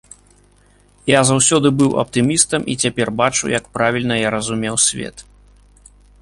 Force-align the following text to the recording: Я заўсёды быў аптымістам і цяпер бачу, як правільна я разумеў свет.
Я 1.09 1.19
заўсёды 1.31 1.67
быў 1.81 1.91
аптымістам 2.03 2.65
і 2.75 2.77
цяпер 2.85 3.07
бачу, 3.21 3.53
як 3.59 3.69
правільна 3.77 4.15
я 4.25 4.29
разумеў 4.39 4.75
свет. 4.87 5.17